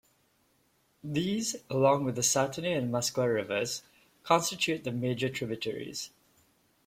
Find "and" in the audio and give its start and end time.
2.75-2.91